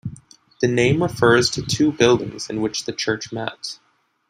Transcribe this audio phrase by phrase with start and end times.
[0.61, 3.77] The name refers to two buildings in which the church met.